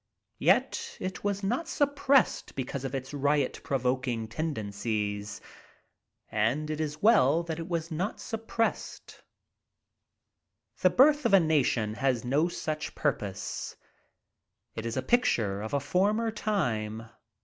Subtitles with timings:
[0.39, 5.41] Yet it was not suppressed because of its riot provoking tenden cies.
[6.31, 9.21] And it is well that it was not suppressed.
[10.81, 13.75] "The Birth of a Nation" has no such purpose.
[14.73, 17.07] It is a picture of a former time.